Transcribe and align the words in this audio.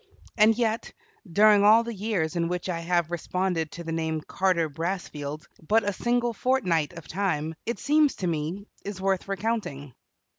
And 0.35 0.57
yet, 0.57 0.91
during 1.31 1.63
all 1.63 1.83
the 1.83 1.93
years 1.93 2.35
in 2.35 2.47
which 2.47 2.69
I 2.69 2.79
have 2.79 3.11
responded 3.11 3.69
to 3.73 3.83
the 3.83 3.91
name 3.91 4.21
Carter 4.21 4.67
Brassfield, 4.67 5.45
but 5.67 5.83
a 5.83 5.93
single 5.93 6.33
fortnight 6.33 6.93
of 6.93 7.07
time, 7.07 7.53
it 7.67 7.77
seems 7.77 8.15
to 8.15 8.25
me, 8.25 8.65
is 8.83 8.99
worth 8.99 9.27
recounting. 9.27 9.93